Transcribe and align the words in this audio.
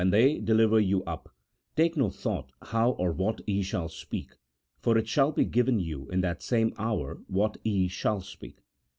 161 0.01 0.19
they 0.39 0.43
deliver 0.43 0.79
you 0.79 1.03
up, 1.03 1.29
take 1.75 1.95
no 1.95 2.09
thought 2.09 2.51
how 2.63 2.89
or 2.93 3.11
what 3.11 3.39
ye 3.45 3.61
shall 3.61 3.87
speak, 3.87 4.31
for 4.79 4.97
it 4.97 5.07
shall 5.07 5.31
be 5.31 5.45
given 5.45 5.79
you 5.79 6.09
in 6.09 6.21
that 6.21 6.41
same 6.41 6.73
hour 6.79 7.19
what 7.27 7.57
ye 7.63 7.87
shall 7.87 8.19
speak." 8.19 8.61